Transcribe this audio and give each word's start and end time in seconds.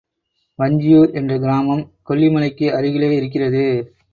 வஞ்சியூர் 0.59 1.11
என்ற 1.11 1.37
கிராமம் 1.37 1.83
கொல்லிமலைக்கு 2.09 2.67
அருகிலே 2.71 3.11
இருக்கிறது. 3.15 3.65